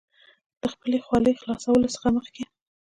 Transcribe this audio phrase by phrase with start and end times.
[0.59, 2.43] د خپلې خولې خلاصولو څخه مخکې